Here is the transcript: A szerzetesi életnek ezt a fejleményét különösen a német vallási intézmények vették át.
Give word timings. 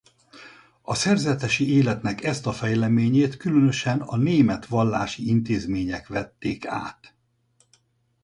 A 0.81 0.95
szerzetesi 0.95 1.69
életnek 1.73 2.23
ezt 2.23 2.47
a 2.47 2.51
fejleményét 2.51 3.37
különösen 3.37 4.01
a 4.01 4.15
német 4.17 4.65
vallási 4.65 5.27
intézmények 5.27 6.07
vették 6.07 6.65
át. 6.67 7.15